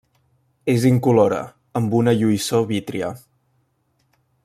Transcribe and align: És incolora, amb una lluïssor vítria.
És 0.73 0.87
incolora, 0.91 1.41
amb 1.81 1.93
una 2.01 2.15
lluïssor 2.23 2.67
vítria. 2.73 3.15